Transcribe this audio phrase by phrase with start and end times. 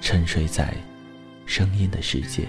[0.00, 0.74] 沉睡在
[1.46, 2.48] 声音的世界。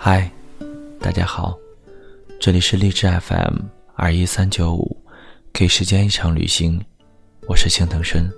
[0.00, 0.30] 嗨，
[1.00, 1.58] 大家好，
[2.38, 3.56] 这里是励志 FM
[3.96, 4.96] 二一三九五，
[5.52, 6.80] 给时间一场旅行，
[7.48, 8.30] 我是青藤深。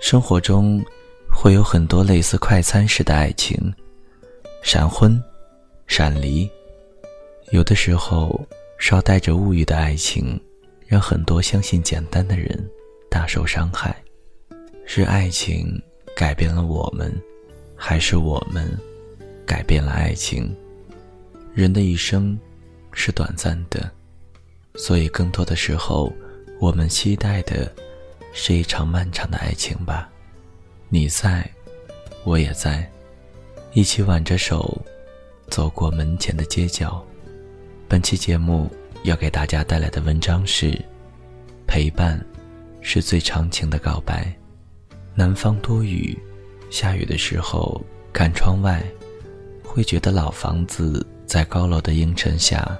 [0.00, 0.80] 生活中
[1.28, 3.58] 会有很多类似快餐式的爱情，
[4.62, 5.20] 闪婚、
[5.88, 6.48] 闪离，
[7.50, 8.40] 有的时候
[8.78, 10.40] 稍带着物欲的爱情，
[10.86, 12.64] 让很多相信简单的人
[13.10, 14.00] 大受伤害。
[14.86, 15.66] 是爱情
[16.14, 17.12] 改变了我们，
[17.74, 18.70] 还是我们？
[19.50, 20.56] 改变了爱情。
[21.52, 22.38] 人的一生
[22.92, 23.90] 是短暂的，
[24.76, 26.12] 所以更多的时候，
[26.60, 27.74] 我们期待的
[28.32, 30.08] 是一场漫长的爱情吧。
[30.88, 31.50] 你在，
[32.22, 32.88] 我也在，
[33.72, 34.80] 一起挽着手
[35.48, 37.04] 走过门前的街角。
[37.88, 38.70] 本期节目
[39.02, 40.80] 要给大家带来的文章是：
[41.66, 42.24] 陪伴
[42.80, 44.32] 是最长情的告白。
[45.12, 46.16] 南方多雨，
[46.70, 48.80] 下雨的时候看窗外。
[49.72, 52.76] 会觉得老房子在高楼的映衬下，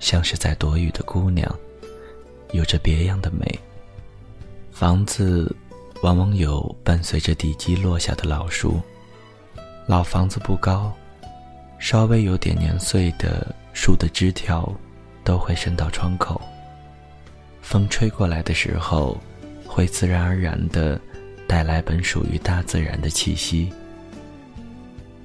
[0.00, 1.48] 像是在躲雨的姑娘，
[2.50, 3.46] 有着别样的美。
[4.72, 5.54] 房子
[6.02, 8.80] 往往有伴随着地基落下的老树，
[9.86, 10.92] 老房子不高，
[11.78, 14.68] 稍微有点年岁的树的枝条
[15.22, 16.40] 都会伸到窗口。
[17.62, 19.16] 风吹过来的时候，
[19.64, 21.00] 会自然而然的
[21.46, 23.72] 带来本属于大自然的气息。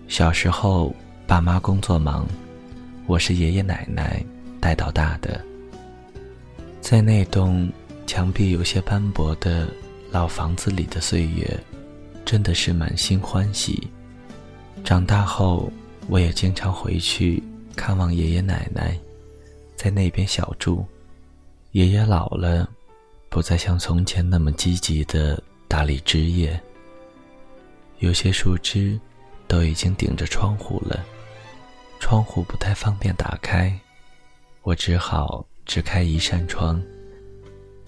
[0.10, 0.92] 小时候，
[1.28, 2.28] 爸妈工作忙，
[3.06, 4.26] 我是爷爷奶奶
[4.60, 5.40] 带到大的。
[6.82, 7.72] 在那栋
[8.08, 9.70] 墙壁有些斑驳的
[10.10, 11.48] 老房子里的岁月，
[12.26, 13.88] 真的是满心欢喜。
[14.84, 15.72] 长大后，
[16.08, 17.42] 我也经常回去
[17.76, 19.00] 看望爷爷奶奶，
[19.76, 20.84] 在那边小住。
[21.74, 22.68] 爷爷老了，
[23.30, 26.60] 不再像从前那么积极的打理枝叶，
[28.00, 29.00] 有些树枝。
[29.50, 31.04] 都已经顶着窗户了，
[32.00, 33.78] 窗户不太方便打开，
[34.62, 36.80] 我只好只开一扇窗，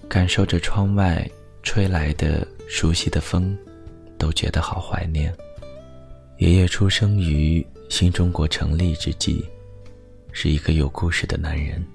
[0.08, 1.26] 感受着窗外
[1.62, 3.56] 吹来的熟悉的风，
[4.18, 5.32] 都觉得好怀念。
[6.38, 9.48] 爷爷出生于新中国成立之际，
[10.32, 11.86] 是一个有故事的男人，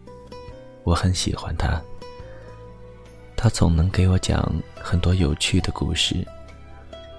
[0.83, 1.81] 我很喜欢他。
[3.35, 6.25] 他总能给我讲很多有趣的故事。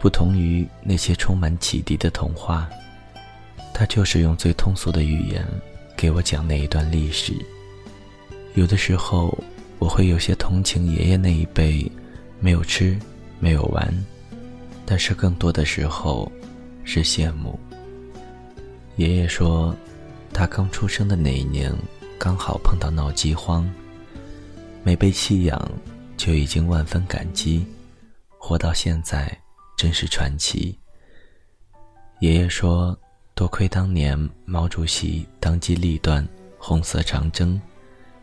[0.01, 2.69] 不同于那些充满启迪的童话，
[3.75, 5.45] 他就是用最通俗的语言
[5.97, 7.35] 给我讲那一段历史。
[8.55, 9.37] 有的时候，
[9.79, 11.91] 我会有些同情爷爷那一辈
[12.41, 12.97] 没有吃、
[13.41, 13.93] 没有玩，
[14.87, 16.31] 但是更多的时候
[16.85, 17.59] 是羡慕。
[18.97, 19.75] 爷爷说，
[20.33, 21.73] 他刚出生的那一年
[22.19, 23.69] 刚好碰到闹饥荒，
[24.83, 25.71] 没被弃养
[26.17, 27.65] 就已经万分感激，
[28.39, 29.37] 活到现在。
[29.79, 30.77] 真是传奇。
[32.19, 32.99] 爷爷说
[33.33, 36.27] ：“多亏当年毛主席当机立断，
[36.59, 37.59] 红色长征，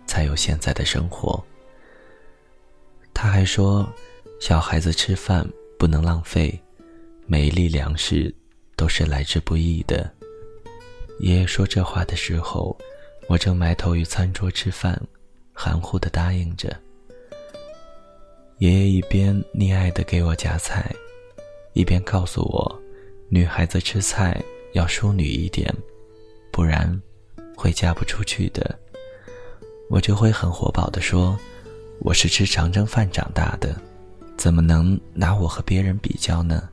[0.05, 1.41] 才有现在的生活。”
[3.15, 3.89] 他还说
[4.41, 5.47] ：“小孩子吃饭
[5.79, 6.61] 不能浪费，
[7.25, 8.35] 每一粒粮食
[8.75, 10.13] 都是来之不易的。”
[11.21, 12.77] 爷爷说这话的时候，
[13.29, 15.01] 我正埋头于餐桌吃饭，
[15.53, 16.75] 含糊的答应着。
[18.57, 20.93] 爷爷一边溺爱的给我夹菜。
[21.75, 22.81] 一边告诉我，
[23.27, 24.41] 女孩子吃菜
[24.71, 25.69] 要淑女一点，
[26.49, 26.89] 不然
[27.53, 28.79] 会嫁不出去的。
[29.89, 31.37] 我就会很活宝的说
[31.99, 33.75] ：“我是吃长征饭长大的，
[34.37, 36.69] 怎么能拿我和别人比较呢？”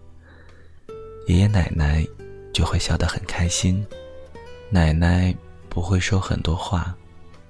[1.26, 2.06] 爷爷奶奶
[2.52, 3.84] 就会笑得很开心。
[4.70, 5.34] 奶奶
[5.68, 6.96] 不会说很多话，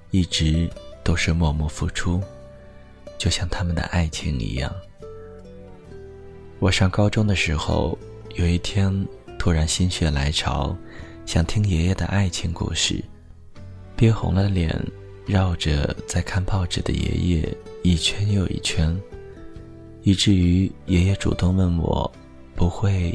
[0.09, 0.67] 一直
[1.03, 2.19] 都是默默付出，
[3.19, 4.73] 就像他们的爱情一样。
[6.63, 7.97] 我上高中的时候，
[8.35, 8.89] 有一天
[9.37, 10.73] 突然心血来潮，
[11.25, 13.03] 想听爷爷的爱情故事，
[13.97, 14.73] 憋红了脸，
[15.25, 18.97] 绕着在看报纸的爷爷一圈又一圈，
[20.03, 22.09] 以至于爷爷主动问我
[22.55, 23.13] ：“不会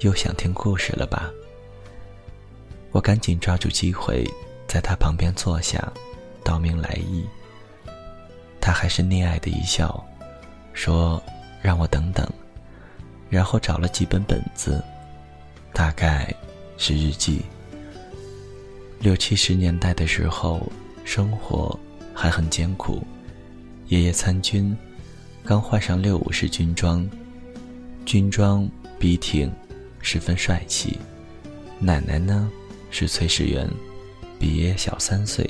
[0.00, 1.30] 又想听故事了吧？”
[2.92, 4.22] 我赶紧抓住机会，
[4.68, 5.90] 在他旁边坐下，
[6.44, 7.24] 道明来意。
[8.60, 10.06] 他还是溺爱的一笑，
[10.74, 11.22] 说
[11.62, 12.30] ：“让我等等。”
[13.32, 14.84] 然后找了几本本子，
[15.72, 16.30] 大概
[16.76, 17.40] 是日记。
[19.00, 20.70] 六七十年代的时候，
[21.02, 21.74] 生活
[22.12, 23.02] 还很艰苦。
[23.88, 24.76] 爷爷参军，
[25.46, 27.08] 刚换上六五式军装，
[28.04, 28.68] 军装
[28.98, 29.50] 笔挺，
[30.02, 30.98] 十分帅气。
[31.78, 32.50] 奶奶呢
[32.90, 33.66] 是炊事员，
[34.38, 35.48] 比爷爷小三岁，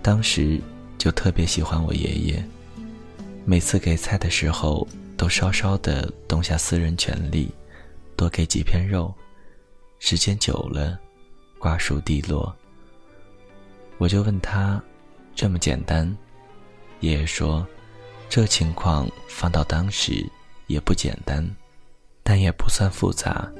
[0.00, 0.60] 当时
[0.96, 2.44] 就特别喜欢我爷爷。
[3.44, 4.86] 每次给菜的时候。
[5.24, 7.50] 都稍稍的动下私人权利，
[8.14, 9.10] 多给几片肉，
[9.98, 11.00] 时间久了，
[11.58, 12.54] 瓜熟蒂落。
[13.96, 14.78] 我就问他，
[15.34, 16.14] 这么简单？
[17.00, 17.66] 爷爷说，
[18.28, 20.30] 这情况放到当时
[20.66, 21.42] 也不简单，
[22.22, 23.50] 但也不算复杂。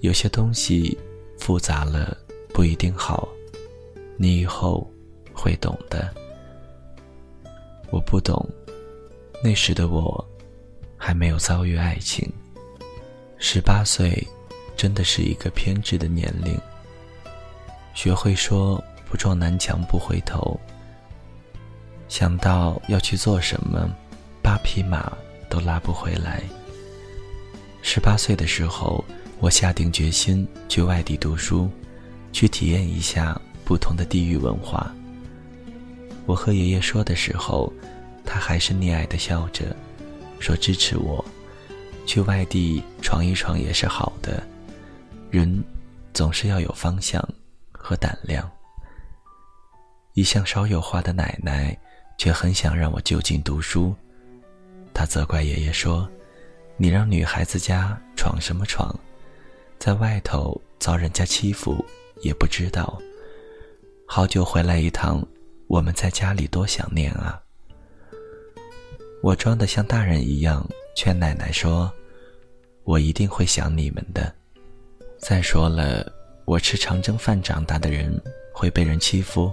[0.00, 0.98] 有些东西
[1.38, 2.18] 复杂了
[2.52, 3.28] 不一定好，
[4.16, 4.90] 你以后
[5.32, 6.12] 会懂的。
[7.92, 8.44] 我不懂，
[9.40, 10.28] 那时的我。
[11.06, 12.26] 还没有遭遇爱情，
[13.36, 14.26] 十八岁，
[14.74, 16.58] 真的是一个偏执的年龄。
[17.92, 20.58] 学会说不撞南墙不回头。
[22.08, 23.86] 想到要去做什么，
[24.42, 25.12] 八匹马
[25.50, 26.42] 都拉不回来。
[27.82, 29.04] 十八岁的时候，
[29.40, 31.68] 我下定决心去外地读书，
[32.32, 34.90] 去体验一下不同的地域文化。
[36.24, 37.70] 我和爷爷说的时候，
[38.24, 39.76] 他还是溺爱的笑着。
[40.44, 41.24] 说支持我，
[42.04, 44.46] 去外地闯一闯也是好的。
[45.30, 45.64] 人
[46.12, 47.26] 总是要有方向
[47.72, 48.48] 和胆量。
[50.12, 51.74] 一向少有话的奶奶，
[52.18, 53.94] 却很想让我就近读书。
[54.92, 56.06] 她责怪爷爷说
[56.76, 58.94] ：“你让女孩子家闯什么闯，
[59.78, 61.82] 在外头遭人家欺负
[62.20, 63.00] 也不知道。
[64.06, 65.26] 好久回来一趟，
[65.68, 67.40] 我们在家里多想念啊。”
[69.24, 71.90] 我装得像大人一样，劝奶奶说
[72.84, 74.30] ：“我一定会想你们的。
[75.16, 76.12] 再说了，
[76.44, 78.22] 我吃长征饭长大的人
[78.52, 79.50] 会被人欺负？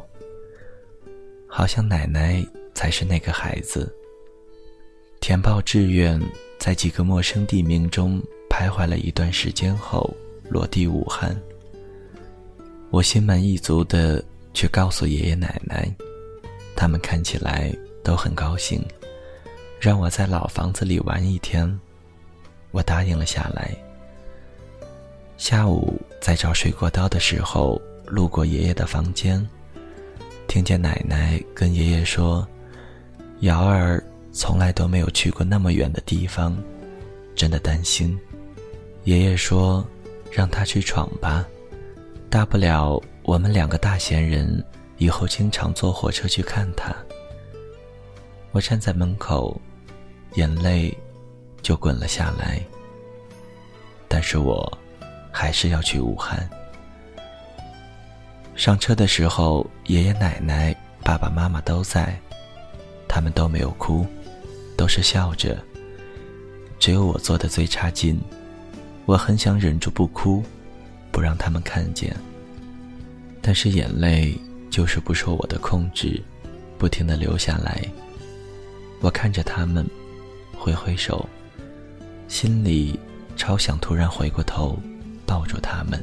[1.47, 3.89] 好像奶奶才是那个孩子。”
[5.21, 6.21] 填报志愿，
[6.59, 10.13] 在几个陌生地名中徘徊了一段时间后，
[10.49, 11.33] 落地武汉。
[12.89, 14.21] 我心满意足的
[14.53, 15.89] 去告诉爷爷奶奶，
[16.75, 17.73] 他们看起来
[18.03, 18.83] 都很高兴。
[19.81, 21.67] 让我在老房子里玩一天，
[22.69, 23.75] 我答应了下来。
[25.37, 29.43] 下午在找水果刀的时候，路过爷爷的房间，
[30.47, 32.47] 听见奶奶跟爷爷说
[33.41, 33.99] ：“瑶儿
[34.31, 36.55] 从来都没有去过那么远的地方，
[37.35, 38.15] 真的担心。”
[39.05, 39.83] 爷爷说
[40.31, 41.43] ：“让他去闯吧，
[42.29, 44.63] 大不了我们两个大闲人
[44.99, 46.95] 以后经常坐火车去看他。”
[48.53, 49.59] 我站在门口。
[50.35, 50.95] 眼泪
[51.61, 52.61] 就滚了下来，
[54.07, 54.77] 但是我
[55.31, 56.49] 还是要去武汉。
[58.55, 62.17] 上车的时候，爷爷奶奶、爸爸妈妈都在，
[63.07, 64.05] 他们都没有哭，
[64.77, 65.57] 都是笑着。
[66.79, 68.19] 只有我坐的最差劲，
[69.05, 70.41] 我很想忍住不哭，
[71.11, 72.15] 不让他们看见，
[73.41, 74.33] 但是眼泪
[74.69, 76.21] 就是不受我的控制，
[76.77, 77.81] 不停的流下来。
[79.01, 79.85] 我看着他们。
[80.61, 81.27] 挥挥手，
[82.27, 82.99] 心里
[83.35, 84.77] 超想突然回过头
[85.25, 85.99] 抱住他们，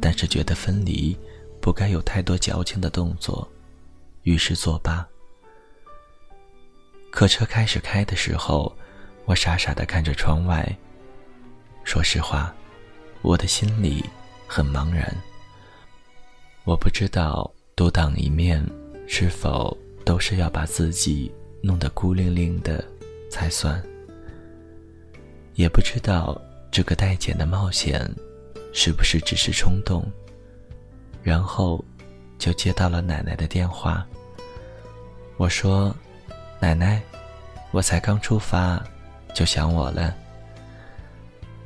[0.00, 1.16] 但是觉得分离
[1.60, 3.48] 不该有太多矫情的动作，
[4.24, 5.06] 于是作罢。
[7.12, 8.76] 客车开始开的时候，
[9.26, 10.68] 我傻傻的看着窗外。
[11.84, 12.52] 说实话，
[13.22, 14.04] 我的心里
[14.48, 15.16] 很茫然。
[16.64, 18.60] 我不知道独当一面
[19.06, 21.32] 是否都是要把自己
[21.62, 22.84] 弄得孤零零的。
[23.30, 23.82] 才算。
[25.54, 28.06] 也不知道这个待检的冒险，
[28.74, 30.04] 是不是只是冲动？
[31.22, 31.84] 然后，
[32.38, 34.06] 就接到了奶奶的电话。
[35.36, 35.94] 我说
[36.60, 37.00] ：“奶奶，
[37.70, 38.82] 我才刚出发，
[39.34, 40.14] 就想我了。”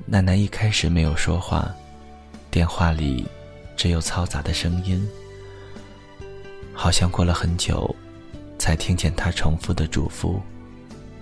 [0.06, 1.74] 奶奶一开始没有说话，
[2.50, 3.26] 电话里
[3.76, 5.08] 只有嘈杂的声音。
[6.72, 7.94] 好像过了很久，
[8.58, 10.40] 才听见她重复的嘱咐。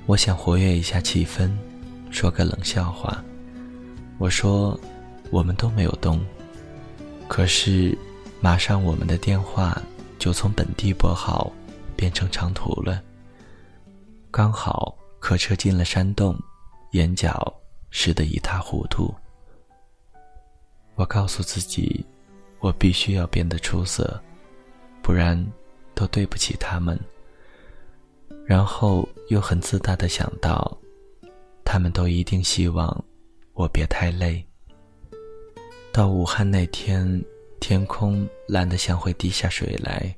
[0.06, 1.50] 我想活跃一下气氛，
[2.10, 3.22] 说个冷笑话。
[4.18, 4.78] 我说
[5.30, 6.20] ：“我们都没有动。”
[7.28, 7.96] 可是，
[8.40, 9.80] 马上我们的电话
[10.18, 11.50] 就从本地拨号
[11.96, 13.00] 变成长途了。
[14.30, 16.36] 刚好客车进了山洞，
[16.90, 17.52] 眼角
[17.90, 19.14] 湿得一塌糊涂。
[20.96, 22.04] 我告诉自己，
[22.58, 24.20] 我必须要变得出色，
[25.00, 25.42] 不然
[25.94, 26.98] 都对不起他们。
[28.44, 30.78] 然后又很自大的想到，
[31.64, 33.04] 他们都一定希望
[33.54, 34.44] 我别太累。
[35.92, 37.22] 到武汉那天，
[37.60, 40.14] 天空蓝得像会滴下水来，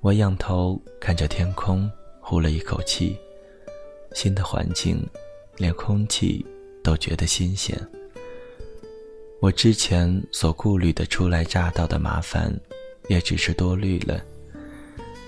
[0.00, 3.16] 我仰头看着天空，呼了一口气。
[4.14, 5.06] 新的环境，
[5.56, 6.44] 连空气
[6.82, 7.78] 都觉得新鲜。
[9.40, 12.52] 我之前所顾虑的初来乍到的麻烦，
[13.08, 14.20] 也只是多虑了。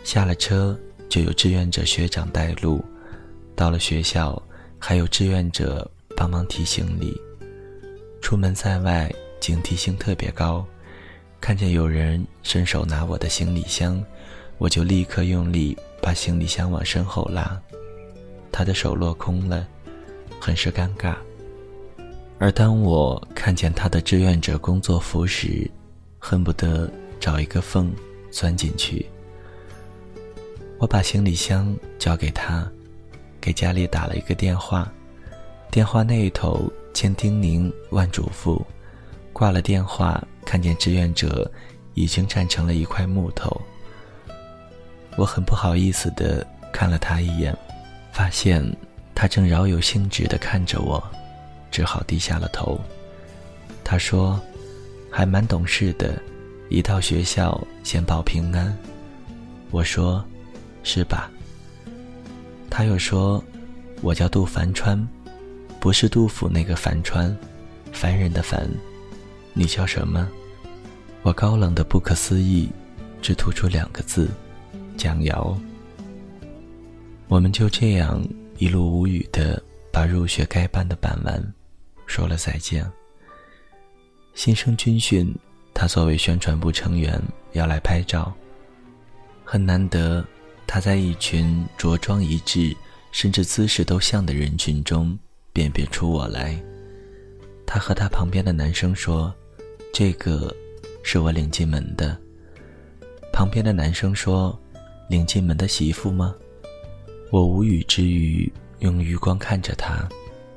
[0.03, 0.77] 下了车。
[1.11, 2.83] 就有志愿者学长带路，
[3.57, 4.41] 到了学校，
[4.79, 7.21] 还有志愿者帮忙提行李。
[8.23, 10.65] 出门在外，警惕性特别高，
[11.41, 14.01] 看见有人伸手拿我的行李箱，
[14.59, 17.61] 我就立刻用力把行李箱往身后拉。
[18.53, 19.67] 他的手落空了，
[20.41, 21.17] 很是尴尬。
[22.39, 25.69] 而当我看见他的志愿者工作服时，
[26.21, 26.89] 恨不得
[27.19, 27.93] 找一个缝
[28.31, 29.05] 钻进去。
[30.81, 32.67] 我把行李箱交给他，
[33.39, 34.91] 给家里打了一个电话，
[35.71, 38.65] 电话那一头千叮咛万嘱咐，
[39.31, 41.49] 挂了电话，看见志愿者
[41.93, 43.61] 已经站成了一块木头。
[45.19, 47.55] 我很不好意思的看了他一眼，
[48.11, 48.65] 发现
[49.15, 51.03] 他正饶有兴致的看着我，
[51.71, 52.81] 只好低下了头。
[53.85, 54.41] 他说
[55.13, 56.19] ：“还蛮懂事的，
[56.71, 58.75] 一到学校先报平安。”
[59.71, 60.25] 我说。
[60.83, 61.31] 是吧？
[62.71, 63.43] 他又说
[64.01, 65.09] ：“我叫杜凡川，
[65.81, 67.37] 不是杜甫那个凡川，
[67.93, 68.69] 凡人的凡。
[69.53, 70.29] 你叫什么？”
[71.23, 72.71] 我高冷的不可思议，
[73.21, 74.31] 只吐出两个字
[74.97, 75.59] ：“蒋瑶。”
[77.29, 78.27] 我们就这样
[78.59, 81.55] 一路无语的把入学该办的办完，
[82.07, 82.91] 说了再见。
[84.35, 85.35] 新生军训，
[85.75, 87.21] 他作为宣传部成员
[87.53, 88.33] 要来拍照，
[89.45, 90.25] 很难得。
[90.73, 92.77] 他在一群着装一致，
[93.11, 95.19] 甚至姿势都像的人群中
[95.53, 96.57] 辨别出我来。
[97.67, 99.35] 他和他旁边的男生说
[99.93, 100.55] ：“这个
[101.03, 102.17] 是我领进门的。”
[103.35, 104.57] 旁边的男生说
[105.11, 106.37] ：“领进门的媳妇吗？”
[107.33, 108.49] 我无语之余，
[108.79, 110.09] 用余光看着他，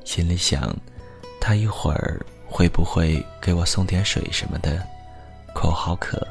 [0.06, 0.72] 心里想：
[1.42, 4.80] 他一会儿会不会给我送点水什么的？
[5.56, 6.22] 口好渴。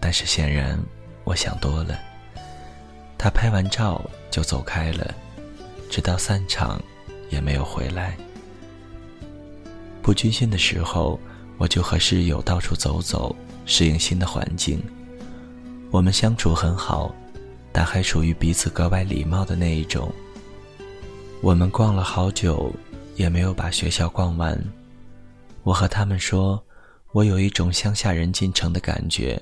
[0.00, 0.76] 但是显然，
[1.22, 1.96] 我想多了。
[3.22, 5.14] 他拍完照就走开了，
[5.90, 6.82] 直到散场，
[7.28, 8.16] 也没有回来。
[10.00, 11.20] 不军训的时候，
[11.58, 13.36] 我就和室友到处走走，
[13.66, 14.82] 适应新的环境。
[15.90, 17.14] 我们相处很好，
[17.72, 20.10] 但还属于彼此格外礼貌的那一种。
[21.42, 22.72] 我们逛了好久，
[23.16, 24.58] 也没有把学校逛完。
[25.62, 26.58] 我和他们说，
[27.12, 29.38] 我有一种乡下人进城的感觉，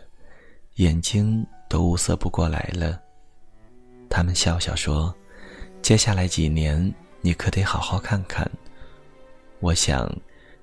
[0.79, 3.01] 眼睛都物色不过来了。
[4.11, 5.15] 他们笑笑说
[5.83, 8.51] ：“接下来几年，你可得好好看看。”
[9.61, 10.11] 我想，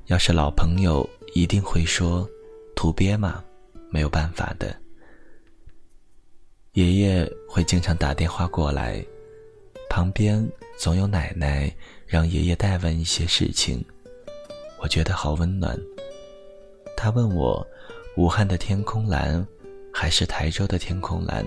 [0.05, 2.27] 要是老朋友，一定会说
[2.75, 3.43] ：“土鳖嘛，
[3.89, 4.75] 没有办法的。”
[6.73, 9.05] 爷爷会经常打电话过来，
[9.89, 10.45] 旁边
[10.77, 11.73] 总有奶奶
[12.05, 13.83] 让爷爷代问一些事情，
[14.81, 15.79] 我觉得好温暖。
[16.97, 17.65] 他问我
[18.17, 19.45] ：“武汉的天空蓝，
[19.93, 21.45] 还是台州的天空蓝？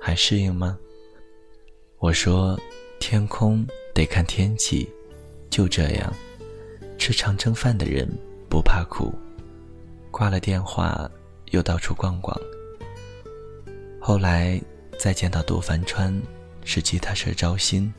[0.00, 0.78] 还适应吗？”
[2.04, 2.60] 我说
[3.00, 4.86] ：“天空得看天气，
[5.48, 6.12] 就这样。
[6.98, 8.06] 吃长征饭的人
[8.46, 9.10] 不怕苦。”
[10.12, 11.10] 挂了电话，
[11.52, 12.38] 又到处逛逛。
[13.98, 14.60] 后来
[14.98, 16.14] 再见到杜凡川，
[16.62, 17.90] 是吉他社招新。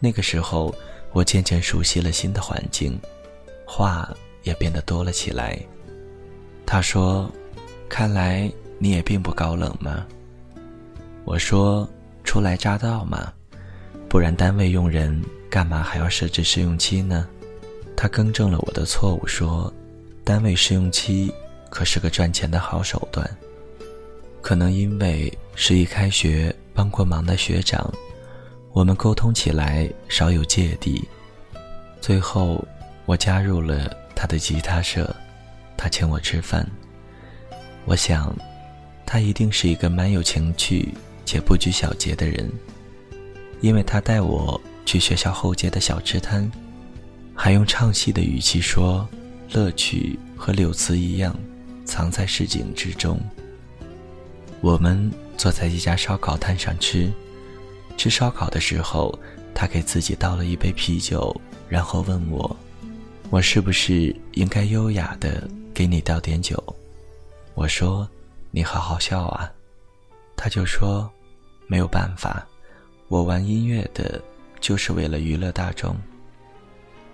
[0.00, 0.74] 那个时候，
[1.12, 2.98] 我渐渐熟悉了新的环境，
[3.66, 5.60] 话也变得多了起来。
[6.64, 7.30] 他说
[7.86, 10.06] ：“看来你也并不高冷嘛。”
[11.26, 11.86] 我说。
[12.24, 13.32] 初来乍到嘛，
[14.08, 17.28] 不然单位用人干嘛还要设置试用期呢？
[17.96, 19.72] 他更正了我的错误，说
[20.24, 21.32] 单位试用期
[21.70, 23.28] 可是个赚钱的好手段。
[24.42, 27.88] 可能因为是一开学帮过忙的学长，
[28.72, 31.06] 我们沟通起来少有芥蒂。
[32.00, 32.62] 最后，
[33.06, 35.08] 我加入了他的吉他社，
[35.76, 36.68] 他请我吃饭。
[37.84, 38.34] 我想，
[39.06, 40.92] 他一定是一个蛮有情趣
[41.24, 42.50] 且不拘小节的人，
[43.60, 46.50] 因为他带我去学校后街的小吃摊，
[47.34, 49.08] 还用唱戏的语气说
[49.52, 51.34] ：“乐趣和柳词一样，
[51.84, 53.18] 藏在市井之中。”
[54.60, 57.12] 我们坐在一家烧烤摊上吃，
[57.96, 59.18] 吃烧烤的时候，
[59.54, 61.34] 他给自己倒了一杯啤酒，
[61.68, 62.56] 然后问我
[63.30, 66.62] ：“我是不是应该优雅的给你倒点酒？”
[67.54, 68.08] 我说
[68.50, 69.50] ：“你好好笑啊。”
[70.36, 71.10] 他就说
[71.66, 72.46] ：“没有办法，
[73.08, 74.22] 我玩音乐的，
[74.60, 75.96] 就是为了娱乐大众。”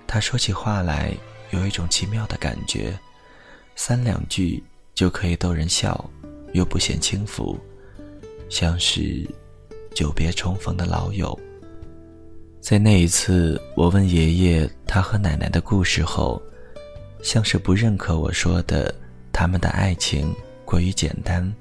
[0.07, 1.13] 他说起话来
[1.51, 2.99] 有一种奇妙的感觉，
[3.77, 4.63] 三两句
[4.95, 6.09] 就可以逗人笑。
[6.53, 7.57] 又不显轻浮，
[8.49, 9.25] 像是
[9.95, 11.39] 久别重逢的老友。
[12.61, 16.43] 在那一次，我问爷爷他和奶奶的故事后，
[17.23, 18.93] 像是不认可我说的
[19.33, 20.35] 他们的爱情
[20.65, 21.55] 过于简单。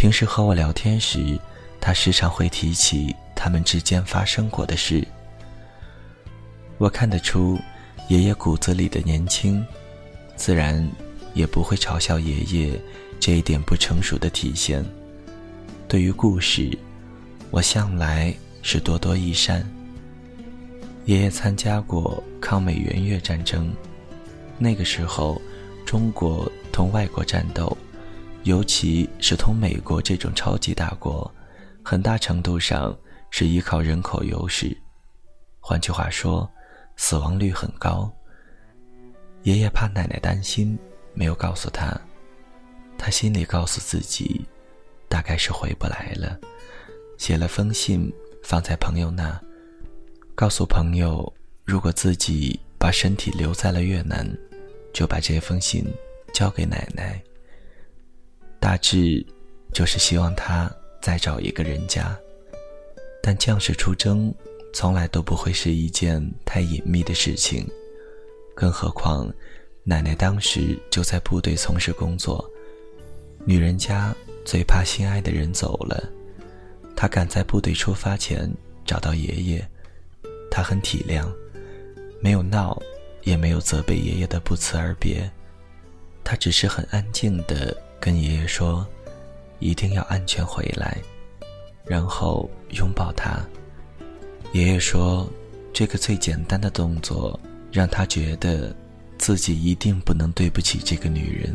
[0.00, 1.38] 平时和我聊天时，
[1.78, 5.06] 他时常会提起他们之间发生过的事。
[6.78, 7.58] 我看得出
[8.08, 9.62] 爷爷骨子里的年轻，
[10.36, 10.90] 自然
[11.34, 12.80] 也不会嘲笑爷爷。
[13.20, 14.82] 这一点不成熟的体现。
[15.86, 16.70] 对于故事，
[17.50, 19.62] 我向来是多多益善。
[21.04, 23.70] 爷爷参加过抗美援越战争，
[24.56, 25.38] 那个时候，
[25.84, 27.76] 中国同外国战斗，
[28.44, 31.30] 尤其是同美国这种超级大国，
[31.84, 32.96] 很大程度上
[33.30, 34.76] 是依靠人口优势。
[35.60, 36.50] 换句话说，
[36.96, 38.10] 死亡率很高。
[39.42, 40.78] 爷爷怕奶奶担心，
[41.12, 41.98] 没有告诉他。
[42.96, 44.46] 他心里告诉自己，
[45.08, 46.38] 大概是回不来了，
[47.18, 48.12] 写了封信
[48.42, 49.38] 放在朋友那，
[50.34, 51.32] 告诉朋友，
[51.64, 54.26] 如果自己把身体留在了越南，
[54.92, 55.84] 就把这封信
[56.32, 57.22] 交给奶奶。
[58.60, 59.26] 大致
[59.72, 60.70] 就是希望他
[61.00, 62.16] 再找一个人家，
[63.22, 64.32] 但将士出征
[64.72, 67.66] 从来都不会是一件太隐秘的事情，
[68.54, 69.32] 更何况
[69.82, 72.48] 奶奶当时就在部队从事工作。
[73.46, 76.06] 女人家最怕心爱的人走了，
[76.94, 78.48] 她赶在部队出发前
[78.84, 79.66] 找到爷爷，
[80.50, 81.26] 她很体谅，
[82.20, 82.78] 没有闹，
[83.22, 85.28] 也没有责备爷爷的不辞而别，
[86.22, 88.86] 她只是很安静的跟爷爷说，
[89.58, 90.96] 一定要安全回来，
[91.84, 93.38] 然后拥抱他。
[94.52, 95.30] 爷爷说，
[95.72, 97.38] 这个最简单的动作
[97.70, 98.74] 让他觉得，
[99.18, 101.54] 自己一定不能对不起这个女人。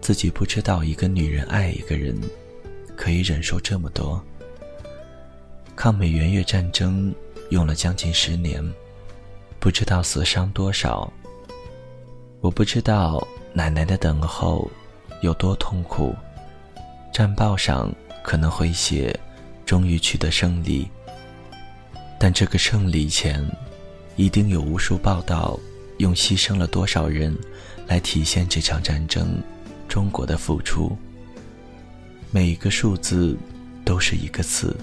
[0.00, 2.16] 自己不知道，一个女人爱一个人，
[2.94, 4.22] 可以忍受这么多。
[5.74, 7.14] 抗美援越战争
[7.50, 8.62] 用了将近十年，
[9.58, 11.10] 不知道死伤多少。
[12.40, 14.70] 我不知道奶奶的等候
[15.22, 16.14] 有多痛苦。
[17.12, 19.18] 战报上可能会写
[19.66, 20.88] “终于取得胜利”，
[22.18, 23.44] 但这个胜利前，
[24.16, 25.58] 一定有无数报道
[25.98, 27.36] 用牺牲了多少人
[27.86, 29.42] 来体现这场战争。
[29.88, 30.96] 中国的付出，
[32.30, 33.36] 每一个数字
[33.84, 34.76] 都是一个刺，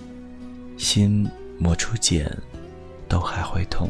[0.77, 2.29] 心磨出茧，
[3.07, 3.89] 都还会痛。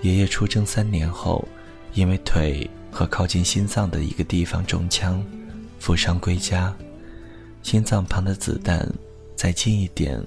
[0.00, 1.46] 爷爷出征三年后，
[1.92, 5.20] 因为腿和靠近心脏的一个地方中枪，
[5.80, 6.72] 负伤归家。
[7.60, 8.88] 心脏旁的子弹
[9.34, 10.24] 再近一点，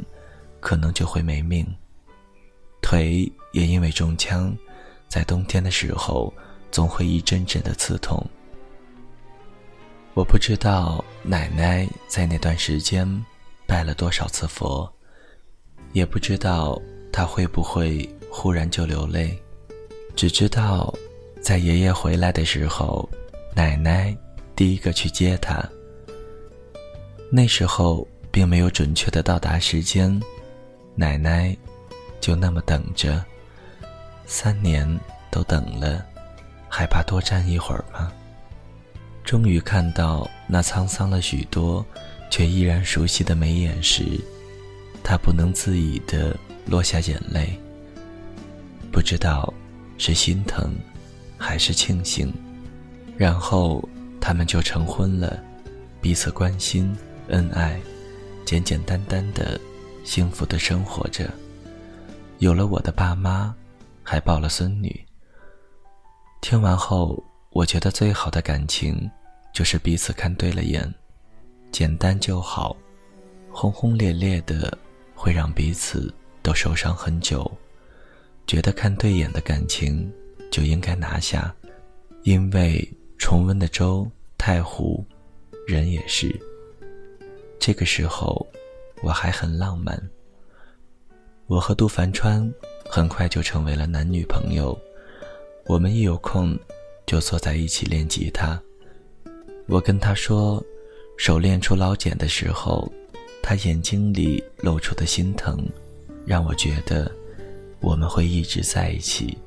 [0.59, 1.65] 可能就会没命。
[2.81, 4.53] 腿也因为中枪，
[5.07, 6.33] 在冬天的时候
[6.69, 8.21] 总会一阵阵的刺痛。
[10.13, 13.07] 我不知道奶奶在那段时间
[13.65, 14.91] 拜了多少次佛，
[15.93, 16.77] 也不知道
[17.13, 19.41] 她会不会忽然就流泪，
[20.17, 20.93] 只知道
[21.47, 23.09] 在爷爷回来的时候，
[23.55, 24.13] 奶奶
[24.53, 25.63] 第一个去接他。
[27.31, 30.21] 那时候并没有准确的到达时间，
[30.93, 31.55] 奶奶
[32.19, 33.23] 就那么等着，
[34.25, 34.85] 三年
[35.31, 36.05] 都等了，
[36.67, 38.11] 还怕多站一会儿吗？
[39.23, 41.85] 终于看到那沧桑了许多，
[42.29, 44.03] 却依然熟悉的眉眼时，
[45.01, 47.57] 他不能自已地落下眼泪。
[48.91, 49.53] 不知道
[49.97, 50.75] 是心疼，
[51.37, 52.33] 还是庆幸。
[53.15, 53.87] 然后
[54.19, 55.41] 他们就成婚了，
[56.01, 56.95] 彼此关心、
[57.29, 57.79] 恩爱，
[58.45, 59.59] 简简单单的，
[60.03, 61.29] 幸福的生活着。
[62.39, 63.53] 有了我的爸妈，
[64.03, 65.03] 还抱了孙女。
[66.41, 69.09] 听完后，我觉得最好的感情，
[69.51, 70.93] 就是彼此看对了眼，
[71.71, 72.77] 简单就好，
[73.51, 74.77] 轰轰烈烈的
[75.15, 77.51] 会让彼此都受伤很久。
[78.45, 80.09] 觉得看对眼的感情
[80.51, 81.53] 就应该拿下，
[82.23, 85.03] 因为重温的粥太糊，
[85.67, 86.33] 人也是。
[87.59, 88.45] 这个时候，
[89.01, 90.01] 我还很浪漫。
[91.47, 92.51] 我和杜凡川
[92.89, 94.77] 很快就成为了男女朋友。
[95.65, 96.57] 我们一有空，
[97.05, 98.61] 就坐在一起练吉他。
[99.67, 100.63] 我跟他说，
[101.17, 102.89] 手练出老茧的时候，
[103.43, 105.67] 他眼睛里露出的心疼，
[106.25, 107.11] 让我觉得
[107.81, 109.37] 我们会一直在一起。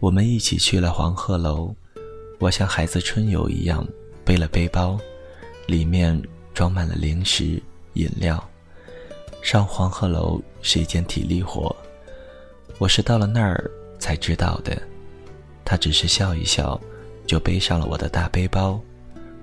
[0.00, 1.74] 我们一起去了黄鹤楼，
[2.38, 3.86] 我像孩子春游一样
[4.24, 4.98] 背了背包，
[5.66, 6.20] 里面。
[6.52, 7.62] 装满了零食、
[7.94, 8.42] 饮料。
[9.40, 11.74] 上黄鹤楼是一件体力活，
[12.76, 14.76] 我是到了那儿才知道的。
[15.64, 16.78] 他只是笑一笑，
[17.24, 18.78] 就背上了我的大背包，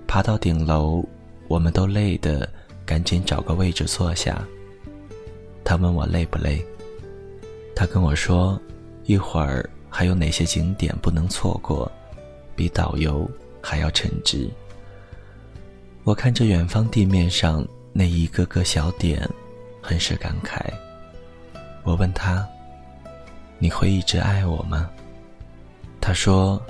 [0.06, 1.04] 爬到顶楼，
[1.48, 2.48] 我们都累得
[2.86, 4.46] 赶紧找个位置坐下。
[5.64, 6.64] 他问我累不累，
[7.74, 8.62] 他跟我说，
[9.06, 11.92] 一会儿还有哪些景点不能错过，
[12.56, 13.30] 比导游
[13.62, 14.50] 还要称职。
[16.04, 19.28] 我看着远方地面上那一个个小点，
[19.82, 20.60] 很是感慨。
[21.84, 22.48] 我问他
[23.60, 24.90] ：“你会一直爱我吗？”
[26.00, 26.62] 他说：“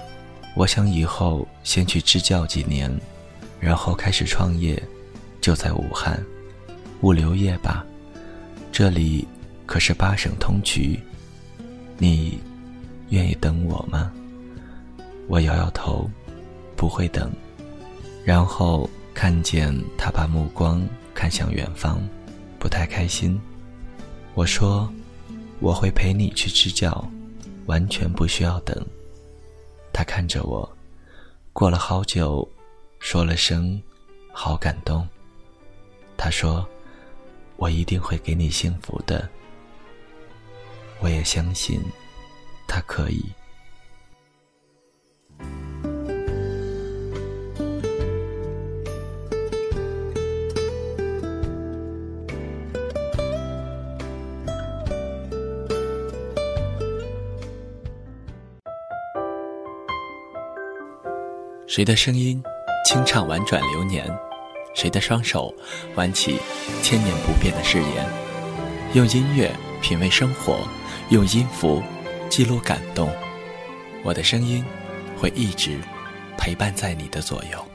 [0.56, 2.91] 我想以后先去支教几年，
[3.60, 4.82] 然后开始创业，
[5.41, 6.23] 就在武汉，
[7.01, 7.86] 物流业吧。
[8.71, 9.27] 这里
[9.65, 10.99] 可是八省通衢。
[11.97, 12.39] 你
[13.10, 14.12] 愿意等我吗？”
[15.28, 16.10] 我摇摇头，
[16.76, 17.32] 不会等。
[18.26, 18.89] 然后。
[19.20, 22.00] 看见他把目光看向远方，
[22.60, 23.41] 不太开心。
[24.36, 24.88] 我说
[25.60, 27.04] ：“我会陪你去支教，
[27.65, 28.86] 完全不需要等。”
[29.91, 30.72] 他看着我，
[31.52, 32.48] 过了好久，
[33.00, 33.82] 说了声
[34.32, 35.10] “好感动”。
[36.15, 36.63] 他说
[37.58, 39.28] ：“我一定会给你幸福的。”
[41.02, 41.82] 我也相信，
[42.77, 43.25] 他可以。
[61.65, 62.41] 谁的声音
[62.85, 64.05] 清唱婉转流年？
[64.75, 65.51] 谁的双手
[65.95, 66.37] 挽起
[66.83, 68.07] 千年不变的誓言？
[68.93, 70.59] 用音乐品味生活，
[71.09, 71.81] 用音符
[72.29, 73.09] 记录感动。
[74.03, 74.63] 我的声音
[75.17, 75.77] 会一直
[76.37, 77.65] 陪伴在你的左右。